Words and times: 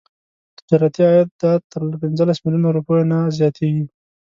تجارتي 0.57 1.01
عایدات 1.07 1.61
تر 1.71 1.81
پنځلس 2.01 2.37
میلیونه 2.43 2.69
روپیو 2.77 3.09
نه 3.11 3.19
زیاتیږي. 3.37 3.85